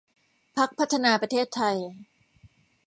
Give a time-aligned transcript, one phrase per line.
[0.57, 1.77] พรรคพัฒนาประเทศไทย